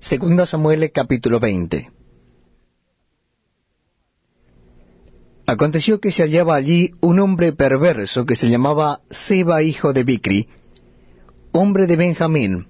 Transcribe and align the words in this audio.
Segunda 0.00 0.46
Samuel 0.46 0.92
capítulo 0.92 1.40
20 1.40 1.90
Aconteció 5.44 5.98
que 5.98 6.12
se 6.12 6.22
hallaba 6.22 6.54
allí 6.54 6.92
un 7.00 7.18
hombre 7.18 7.52
perverso 7.52 8.24
que 8.24 8.36
se 8.36 8.48
llamaba 8.48 9.00
Seba 9.10 9.60
hijo 9.64 9.92
de 9.92 10.04
Bicri, 10.04 10.48
hombre 11.50 11.88
de 11.88 11.96
Benjamín, 11.96 12.68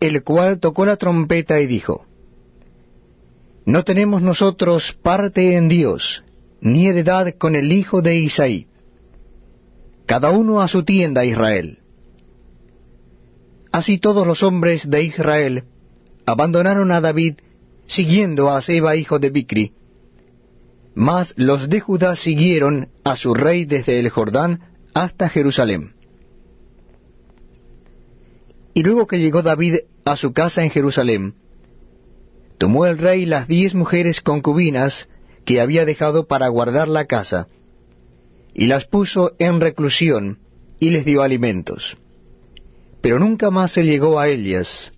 el 0.00 0.24
cual 0.24 0.60
tocó 0.60 0.86
la 0.86 0.96
trompeta 0.96 1.60
y 1.60 1.66
dijo, 1.66 2.06
No 3.66 3.84
tenemos 3.84 4.22
nosotros 4.22 4.96
parte 5.02 5.56
en 5.56 5.68
Dios, 5.68 6.24
ni 6.62 6.86
heredad 6.86 7.34
con 7.34 7.54
el 7.54 7.70
hijo 7.70 8.00
de 8.00 8.16
Isaí. 8.16 8.66
Cada 10.06 10.30
uno 10.30 10.62
a 10.62 10.68
su 10.68 10.84
tienda 10.84 11.22
Israel. 11.22 11.80
Así 13.72 13.98
todos 13.98 14.26
los 14.26 14.42
hombres 14.42 14.88
de 14.88 15.04
Israel 15.04 15.64
abandonaron 16.30 16.92
a 16.92 17.00
David 17.00 17.34
siguiendo 17.86 18.50
a 18.50 18.60
Seba 18.62 18.96
hijo 18.96 19.18
de 19.18 19.30
Bicri, 19.30 19.72
mas 20.94 21.34
los 21.36 21.68
de 21.68 21.80
Judá 21.80 22.14
siguieron 22.14 22.88
a 23.04 23.16
su 23.16 23.34
rey 23.34 23.64
desde 23.64 23.98
el 23.98 24.10
Jordán 24.10 24.60
hasta 24.94 25.28
Jerusalén. 25.28 25.94
Y 28.74 28.82
luego 28.82 29.06
que 29.06 29.18
llegó 29.18 29.42
David 29.42 29.76
a 30.04 30.16
su 30.16 30.32
casa 30.32 30.62
en 30.62 30.70
Jerusalén, 30.70 31.34
tomó 32.58 32.86
el 32.86 32.98
rey 32.98 33.26
las 33.26 33.48
diez 33.48 33.74
mujeres 33.74 34.20
concubinas 34.20 35.08
que 35.44 35.60
había 35.60 35.84
dejado 35.84 36.26
para 36.26 36.48
guardar 36.48 36.88
la 36.88 37.06
casa, 37.06 37.48
y 38.54 38.66
las 38.66 38.86
puso 38.86 39.32
en 39.38 39.60
reclusión, 39.60 40.38
y 40.78 40.90
les 40.90 41.04
dio 41.04 41.22
alimentos. 41.22 41.96
Pero 43.00 43.18
nunca 43.18 43.50
más 43.50 43.72
se 43.72 43.84
llegó 43.84 44.18
a 44.20 44.28
ellas, 44.28 44.92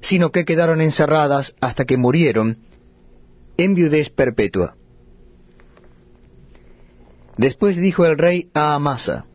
sino 0.00 0.30
que 0.30 0.44
quedaron 0.44 0.80
encerradas 0.80 1.54
hasta 1.60 1.84
que 1.84 1.96
murieron 1.96 2.58
en 3.56 3.74
viudez 3.74 4.10
perpetua. 4.10 4.76
Después 7.36 7.76
dijo 7.76 8.04
el 8.04 8.18
rey 8.18 8.50
a 8.54 8.74
Amasa, 8.74 9.26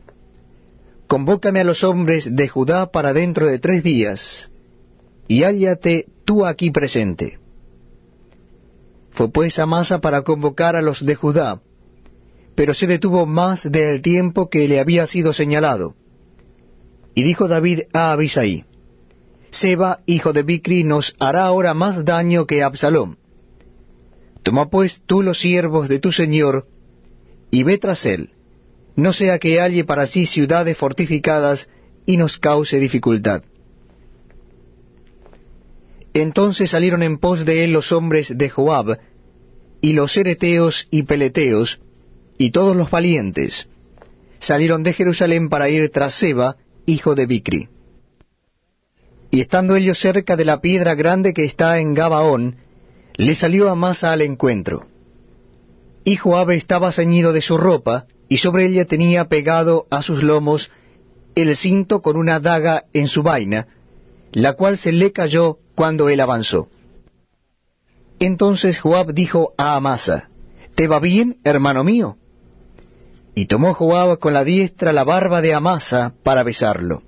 Convócame 1.06 1.60
a 1.60 1.64
los 1.64 1.84
hombres 1.84 2.34
de 2.34 2.48
Judá 2.48 2.90
para 2.90 3.12
dentro 3.12 3.46
de 3.46 3.58
tres 3.58 3.82
días, 3.82 4.50
y 5.28 5.42
hállate 5.42 6.06
tú 6.24 6.44
aquí 6.44 6.70
presente. 6.70 7.38
Fue 9.10 9.30
pues 9.30 9.58
Amasa 9.58 10.00
para 10.00 10.22
convocar 10.22 10.76
a 10.76 10.82
los 10.82 11.04
de 11.04 11.14
Judá, 11.14 11.60
pero 12.54 12.74
se 12.74 12.86
detuvo 12.86 13.26
más 13.26 13.70
del 13.70 14.02
tiempo 14.02 14.48
que 14.48 14.66
le 14.66 14.80
había 14.80 15.06
sido 15.06 15.32
señalado. 15.32 15.94
Y 17.14 17.22
dijo 17.22 17.48
David 17.48 17.82
a 17.92 18.12
Abisai, 18.12 18.64
Seba, 19.54 20.00
hijo 20.06 20.32
de 20.32 20.42
Bicri, 20.42 20.82
nos 20.82 21.14
hará 21.20 21.44
ahora 21.44 21.74
más 21.74 22.04
daño 22.04 22.44
que 22.44 22.62
Absalom. 22.62 23.16
Toma 24.42 24.68
pues 24.68 25.02
tú 25.06 25.22
los 25.22 25.38
siervos 25.38 25.88
de 25.88 26.00
tu 26.00 26.10
señor, 26.10 26.66
y 27.50 27.62
ve 27.62 27.78
tras 27.78 28.04
él, 28.04 28.30
no 28.96 29.12
sea 29.12 29.38
que 29.38 29.60
halle 29.60 29.84
para 29.84 30.06
sí 30.06 30.26
ciudades 30.26 30.76
fortificadas 30.76 31.68
y 32.04 32.16
nos 32.16 32.38
cause 32.38 32.78
dificultad. 32.80 33.44
Entonces 36.12 36.70
salieron 36.70 37.02
en 37.02 37.18
pos 37.18 37.44
de 37.44 37.64
él 37.64 37.72
los 37.72 37.92
hombres 37.92 38.36
de 38.36 38.50
Joab, 38.50 38.98
y 39.80 39.92
los 39.92 40.16
ereteos 40.16 40.88
y 40.90 41.04
peleteos, 41.04 41.80
y 42.38 42.50
todos 42.50 42.76
los 42.76 42.90
valientes, 42.90 43.68
salieron 44.40 44.82
de 44.82 44.92
Jerusalén 44.94 45.48
para 45.48 45.68
ir 45.68 45.90
tras 45.90 46.14
Seba, 46.14 46.56
hijo 46.86 47.14
de 47.14 47.26
Bicri. 47.26 47.68
Y 49.34 49.40
estando 49.40 49.74
ellos 49.74 49.98
cerca 49.98 50.36
de 50.36 50.44
la 50.44 50.60
piedra 50.60 50.94
grande 50.94 51.34
que 51.34 51.42
está 51.42 51.80
en 51.80 51.92
Gabaón, 51.92 52.54
le 53.16 53.34
salió 53.34 53.68
Amasa 53.68 54.12
al 54.12 54.20
encuentro. 54.20 54.86
Y 56.04 56.14
Joab 56.14 56.52
estaba 56.52 56.92
ceñido 56.92 57.32
de 57.32 57.40
su 57.40 57.58
ropa, 57.58 58.06
y 58.28 58.36
sobre 58.36 58.68
ella 58.68 58.84
tenía 58.84 59.24
pegado 59.24 59.88
a 59.90 60.02
sus 60.02 60.22
lomos 60.22 60.70
el 61.34 61.56
cinto 61.56 62.00
con 62.00 62.16
una 62.16 62.38
daga 62.38 62.84
en 62.92 63.08
su 63.08 63.24
vaina, 63.24 63.66
la 64.30 64.52
cual 64.52 64.78
se 64.78 64.92
le 64.92 65.10
cayó 65.10 65.58
cuando 65.74 66.08
él 66.08 66.20
avanzó. 66.20 66.68
Entonces 68.20 68.78
Joab 68.78 69.14
dijo 69.14 69.52
a 69.58 69.74
Amasa, 69.74 70.30
¿Te 70.76 70.86
va 70.86 71.00
bien, 71.00 71.38
hermano 71.42 71.82
mío? 71.82 72.18
Y 73.34 73.46
tomó 73.46 73.74
Joab 73.74 74.20
con 74.20 74.32
la 74.32 74.44
diestra 74.44 74.92
la 74.92 75.02
barba 75.02 75.40
de 75.40 75.54
Amasa 75.54 76.14
para 76.22 76.44
besarlo. 76.44 77.02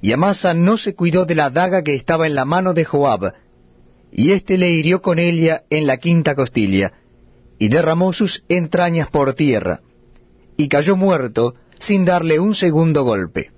Y 0.00 0.12
Amasa 0.12 0.54
no 0.54 0.76
se 0.76 0.94
cuidó 0.94 1.24
de 1.24 1.34
la 1.34 1.50
daga 1.50 1.82
que 1.82 1.94
estaba 1.94 2.26
en 2.26 2.34
la 2.34 2.44
mano 2.44 2.72
de 2.74 2.84
Joab, 2.84 3.34
y 4.10 4.32
éste 4.32 4.56
le 4.56 4.70
hirió 4.70 5.02
con 5.02 5.18
ella 5.18 5.64
en 5.70 5.86
la 5.86 5.96
quinta 5.96 6.34
costilla, 6.34 6.92
y 7.58 7.68
derramó 7.68 8.12
sus 8.12 8.44
entrañas 8.48 9.08
por 9.10 9.34
tierra, 9.34 9.80
y 10.56 10.68
cayó 10.68 10.96
muerto 10.96 11.54
sin 11.78 12.04
darle 12.04 12.38
un 12.38 12.54
segundo 12.54 13.04
golpe. 13.04 13.50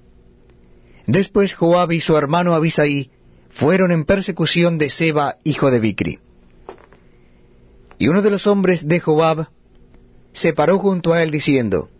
Después 1.06 1.55
Joab 1.55 1.93
y 1.93 2.01
su 2.01 2.17
hermano 2.17 2.55
Abisaí 2.55 3.11
fueron 3.51 3.91
en 3.91 4.05
persecución 4.05 4.78
de 4.78 4.91
Seba, 4.91 5.37
hijo 5.45 5.71
de 5.71 5.81
Bicri. 5.81 6.19
Y 7.99 8.09
uno 8.09 8.22
de 8.22 8.31
los 8.31 8.47
hombres 8.47 8.87
de 8.87 9.01
Joab 9.01 9.49
se 10.33 10.53
paró 10.53 10.78
junto 10.78 11.12
a 11.12 11.22
él 11.22 11.31
diciendo, 11.31 11.91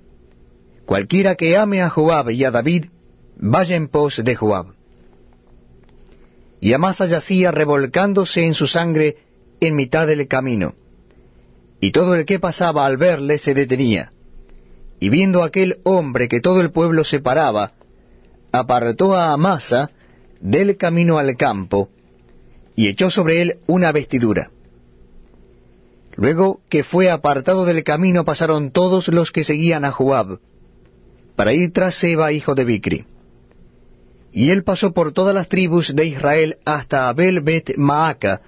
Cualquiera 0.87 1.35
que 1.35 1.57
ame 1.57 1.83
a 1.83 1.91
Joab 1.91 2.31
y 2.31 2.45
a 2.45 2.51
David, 2.51 2.87
vaya 3.41 3.75
en 3.77 3.89
pos 3.89 4.21
de 4.23 4.35
Joab. 4.35 4.67
Y 6.61 6.75
Amasa 6.75 7.07
yacía 7.07 7.51
revolcándose 7.51 8.45
en 8.45 8.55
su 8.55 8.67
sangre 8.67 9.17
en 9.61 9.75
mitad 9.75 10.07
del 10.07 10.29
camino. 10.29 10.75
Y 11.81 11.93
todo 11.93 12.15
el 12.15 12.27
que 12.27 12.39
pasaba 12.39 12.85
al 12.85 12.99
verle 12.99 13.39
se 13.39 13.55
detenía. 13.55 14.13
Y 15.01 15.09
viendo 15.09 15.43
aquel 15.43 15.79
hombre 15.85 16.29
que 16.29 16.43
todo 16.43 16.61
el 16.61 16.71
pueblo 16.71 17.05
se 17.05 17.21
paraba, 17.21 17.73
apartó 18.53 19.17
a 19.17 19.33
Amasa 19.33 19.91
del 20.41 20.77
camino 20.77 21.19
al 21.19 21.37
campo, 21.37 21.89
y 22.77 22.89
echó 22.89 23.09
sobre 23.09 23.41
él 23.41 23.59
una 23.67 23.93
vestidura. 23.93 24.51
Luego 26.17 26.61
que 26.69 26.85
fue 26.85 27.11
apartado 27.11 27.65
del 27.65 27.83
camino 27.85 28.27
pasaron 28.27 28.71
todos 28.71 29.09
los 29.09 29.33
que 29.33 29.45
seguían 29.45 29.87
a 29.87 29.93
Joab, 29.93 30.39
para 31.37 31.55
ir 31.55 31.73
tras 31.73 31.95
Seba, 31.95 32.33
hijo 32.33 32.55
de 32.55 32.65
Bicri. 32.65 33.07
Y 34.33 34.51
él 34.51 34.63
pasó 34.63 34.93
por 34.93 35.13
todas 35.13 35.35
las 35.35 35.49
tribus 35.49 35.95
de 35.95 36.07
Israel 36.07 36.59
hasta 36.65 37.09
Abel 37.09 37.41
Bet 37.41 37.77
Maaca 37.77 38.43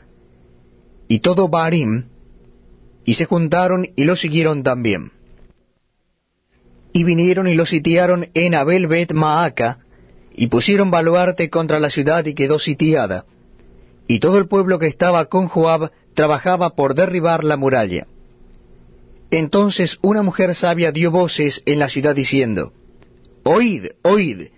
y 1.09 1.19
todo 1.19 1.49
Barim, 1.49 2.05
y 3.05 3.15
se 3.15 3.27
juntaron 3.27 3.89
y 3.97 4.05
lo 4.05 4.17
siguieron 4.17 4.63
también. 4.63 5.11
Y 6.93 7.05
vinieron 7.05 7.49
y 7.49 7.55
lo 7.55 7.67
sitiaron 7.67 8.29
en 8.33 8.55
Abel 8.55 8.87
Bet 8.87 9.13
Maaca, 9.13 9.81
y 10.35 10.47
pusieron 10.47 10.91
baluarte 10.91 11.51
contra 11.51 11.81
la 11.81 11.91
ciudad 11.91 12.25
y 12.25 12.35
quedó 12.35 12.59
sitiada. 12.59 13.27
Y 14.07 14.21
todo 14.21 14.39
el 14.39 14.49
pueblo 14.49 14.79
que 14.79 14.87
estaba 14.87 15.27
con 15.27 15.49
Joab 15.49 15.91
trabajaba 16.15 16.71
por 16.71 16.95
derribar 16.95 17.45
la 17.45 17.57
muralla. 17.57 18.07
Entonces 19.31 19.99
una 20.03 20.23
mujer 20.23 20.55
sabia 20.55 20.93
dio 20.93 21.11
voces 21.11 21.63
en 21.67 21.79
la 21.79 21.89
ciudad 21.89 22.15
diciendo, 22.15 22.73
Oíd, 23.45 23.87
oíd, 24.03 24.49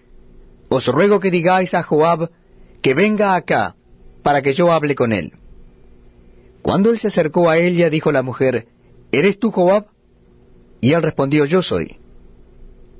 os 0.69 0.87
ruego 0.87 1.21
que 1.21 1.31
digáis 1.31 1.75
a 1.75 1.83
Joab 1.83 2.31
que 2.83 2.95
venga 2.95 3.35
acá, 3.35 3.77
para 4.23 4.43
que 4.43 4.55
yo 4.55 4.73
hable 4.73 4.95
con 4.95 5.13
él. 5.13 5.33
Cuando 6.63 6.91
él 6.91 6.99
se 6.99 7.09
acercó 7.09 7.49
a 7.49 7.59
ella, 7.59 7.91
dijo 7.91 8.11
la 8.11 8.23
mujer, 8.23 8.67
¿Eres 9.13 9.39
tú 9.39 9.51
Joab? 9.51 9.87
Y 10.81 10.93
él 10.93 11.03
respondió, 11.03 11.45
Yo 11.45 11.63
soy. 11.63 11.97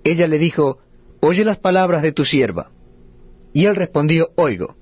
Ella 0.05 0.29
le 0.29 0.39
dijo, 0.39 0.79
Oye 1.21 1.45
las 1.45 1.59
palabras 1.59 2.03
de 2.03 2.13
tu 2.13 2.25
sierva. 2.25 2.71
Y 3.53 3.67
él 3.67 3.77
respondió, 3.77 4.31
Oigo. 4.37 4.77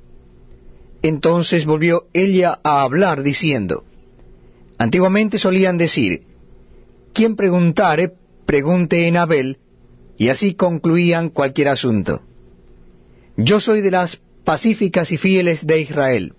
Entonces 1.02 1.64
volvió 1.64 2.06
ella 2.12 2.58
a 2.62 2.82
hablar, 2.82 3.22
diciendo, 3.22 3.84
Antiguamente 4.78 5.38
solían 5.38 5.78
decir, 5.78 6.24
quien 7.12 7.36
preguntare, 7.36 8.12
pregunte 8.46 9.06
en 9.06 9.16
Abel, 9.16 9.58
y 10.16 10.28
así 10.28 10.54
concluían 10.54 11.30
cualquier 11.30 11.68
asunto. 11.68 12.22
Yo 13.36 13.60
soy 13.60 13.80
de 13.80 13.90
las 13.90 14.20
pacíficas 14.44 15.10
y 15.12 15.16
fieles 15.16 15.66
de 15.66 15.80
Israel, 15.80 16.34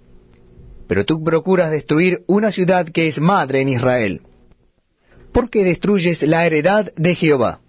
pero 0.88 1.06
tú 1.06 1.24
procuras 1.24 1.72
destruir 1.72 2.24
una 2.28 2.51
ciudad 2.51 2.88
que 2.88 3.07
es 3.07 3.19
madre 3.19 3.62
en 3.62 3.69
Israel. 3.69 4.22
¿Por 5.31 5.50
qué 5.50 5.63
destruyes 5.63 6.22
la 6.24 6.45
heredad 6.45 6.94
de 6.95 7.16
Jehová? 7.16 7.62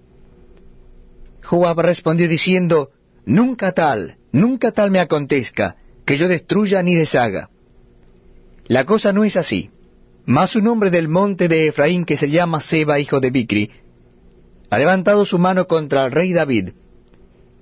Joab 1.42 1.80
respondió 1.80 2.28
diciendo, 2.28 2.90
Nunca 3.24 3.72
tal, 3.72 4.18
nunca 4.32 4.72
tal 4.72 4.90
me 4.90 5.00
acontezca, 5.00 5.76
que 6.04 6.18
yo 6.18 6.28
destruya 6.28 6.82
ni 6.82 6.94
deshaga. 6.94 7.48
La 8.66 8.84
cosa 8.84 9.12
no 9.12 9.24
es 9.24 9.36
así. 9.36 9.70
Mas 10.26 10.56
un 10.56 10.66
hombre 10.68 10.90
del 10.90 11.08
monte 11.08 11.48
de 11.48 11.68
Efraín 11.68 12.04
que 12.04 12.16
se 12.16 12.30
llama 12.30 12.60
Seba, 12.60 12.98
hijo 12.98 13.20
de 13.20 13.30
Bicri, 13.30 13.70
ha 14.70 14.78
levantado 14.78 15.24
su 15.24 15.38
mano 15.38 15.66
contra 15.66 16.04
el 16.04 16.12
rey 16.12 16.32
David, 16.32 16.70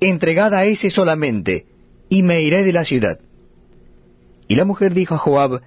entregada 0.09 0.59
a 0.59 0.65
ese 0.65 0.91
solamente, 0.91 1.67
y 2.09 2.23
me 2.23 2.43
iré 2.43 2.65
de 2.65 2.73
la 2.73 2.85
ciudad. 2.85 3.19
Y 4.49 4.57
la 4.57 4.65
mujer 4.65 4.95
dijo 4.95 5.15
a 5.15 5.19
Joab, 5.19 5.63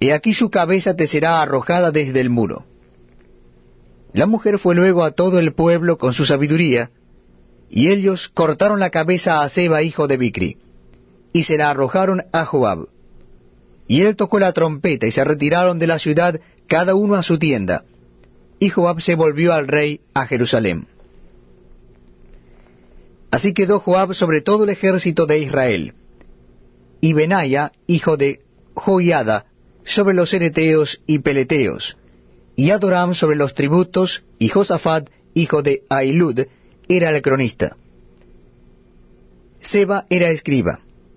He 0.00 0.12
aquí 0.12 0.32
su 0.32 0.50
cabeza 0.50 0.94
te 0.94 1.06
será 1.06 1.42
arrojada 1.42 1.90
desde 1.90 2.20
el 2.20 2.30
muro. 2.30 2.64
La 4.12 4.26
mujer 4.26 4.58
fue 4.58 4.74
luego 4.74 5.04
a 5.04 5.12
todo 5.12 5.38
el 5.38 5.52
pueblo 5.52 5.98
con 5.98 6.14
su 6.14 6.24
sabiduría, 6.24 6.90
y 7.68 7.90
ellos 7.90 8.28
cortaron 8.28 8.80
la 8.80 8.90
cabeza 8.90 9.42
a 9.42 9.48
Seba, 9.48 9.82
hijo 9.82 10.08
de 10.08 10.16
Bicri, 10.16 10.56
y 11.32 11.44
se 11.44 11.56
la 11.56 11.70
arrojaron 11.70 12.24
a 12.32 12.44
Joab. 12.44 12.88
Y 13.86 14.02
él 14.02 14.16
tocó 14.16 14.38
la 14.38 14.52
trompeta, 14.52 15.06
y 15.06 15.10
se 15.10 15.22
retiraron 15.22 15.78
de 15.78 15.86
la 15.86 15.98
ciudad 15.98 16.40
cada 16.66 16.94
uno 16.94 17.14
a 17.14 17.22
su 17.22 17.38
tienda, 17.38 17.84
y 18.58 18.70
Joab 18.70 19.00
se 19.00 19.14
volvió 19.14 19.52
al 19.52 19.68
rey 19.68 20.00
a 20.14 20.26
Jerusalén. 20.26 20.86
Así 23.30 23.54
quedó 23.54 23.80
Joab 23.80 24.14
sobre 24.14 24.40
todo 24.40 24.64
el 24.64 24.70
ejército 24.70 25.26
de 25.26 25.38
Israel, 25.38 25.94
y 27.00 27.12
Benaya, 27.12 27.72
hijo 27.86 28.16
de 28.16 28.40
Joiada, 28.74 29.46
sobre 29.84 30.14
los 30.14 30.32
ereteos 30.34 31.00
y 31.06 31.20
peleteos, 31.20 31.96
y 32.56 32.70
Adoram 32.70 33.14
sobre 33.14 33.36
los 33.36 33.54
tributos, 33.54 34.24
y 34.38 34.48
Josafat, 34.48 35.08
hijo 35.34 35.62
de 35.62 35.84
Ailud, 35.88 36.40
era 36.88 37.10
el 37.10 37.22
cronista. 37.22 37.76
Seba 39.60 40.06
era 40.10 40.30
escriba, 40.30 40.80